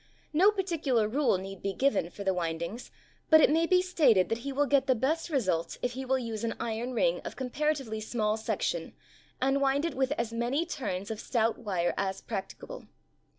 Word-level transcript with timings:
No 0.33 0.49
particular 0.49 1.07
rule 1.07 1.37
need 1.37 1.61
be 1.61 1.73
given 1.73 2.09
for 2.09 2.23
the 2.23 2.33
wind 2.33 2.63
ings 2.63 2.89
but 3.29 3.39
it 3.39 3.51
may 3.51 3.67
be 3.67 3.83
stated 3.83 4.29
that 4.29 4.39
he 4.39 4.51
will 4.51 4.65
get 4.65 4.87
the 4.87 4.95
best 4.95 5.29
results 5.29 5.77
if 5.83 5.91
he 5.91 6.05
will 6.05 6.17
use 6.17 6.43
an 6.43 6.55
iron 6.59 6.95
ring 6.95 7.19
of 7.23 7.35
comparatively 7.35 7.99
small 8.01 8.35
section 8.35 8.95
and 9.39 9.61
wind 9.61 9.85
it 9.85 9.93
with 9.93 10.11
as 10.13 10.33
many 10.33 10.65
turns 10.65 11.11
of 11.11 11.19
stout 11.19 11.59
wire 11.59 11.93
as 11.97 12.19
prac 12.19 12.49
ticable. 12.49 12.87